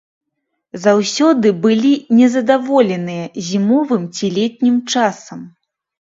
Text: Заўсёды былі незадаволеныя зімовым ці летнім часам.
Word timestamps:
Заўсёды 0.83 1.49
былі 1.65 1.91
незадаволеныя 2.19 3.25
зімовым 3.49 4.07
ці 4.15 4.31
летнім 4.39 4.81
часам. 4.95 5.45